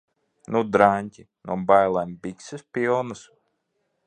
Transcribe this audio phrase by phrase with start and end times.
[0.53, 1.27] Nu, draņķi?
[1.51, 3.27] No bailēm bikses pilnas?